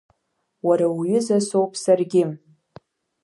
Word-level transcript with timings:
Уара 0.67 0.85
уҩыза 0.97 1.37
соуп 1.47 1.71
саргьы! 1.83 2.23